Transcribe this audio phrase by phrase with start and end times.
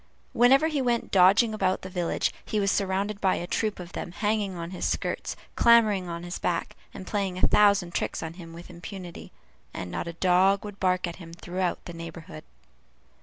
[0.33, 4.13] Whenever he went dodging about the village, he was surrounded by a troop of them
[4.13, 8.51] hanging on his skirts, clambering on his back, and playing a thousand tricks on him
[8.51, 9.31] with impunity;
[9.75, 12.43] and not a dog would bark at him throughout the neighborhood.